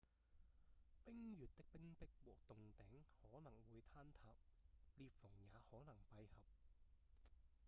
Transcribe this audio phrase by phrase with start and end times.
[1.05, 4.33] 冰穴的冰壁和洞頂可能會坍塌
[4.97, 6.41] 裂縫也可能閉合